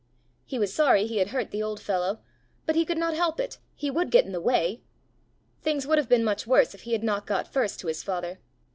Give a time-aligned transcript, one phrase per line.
[0.47, 2.21] He was sorry he had hurt the old fellow,
[2.65, 3.59] but he could not help it!
[3.75, 4.81] he would get in the way!
[5.61, 8.39] Things would have been much worse if he had not got first to his father!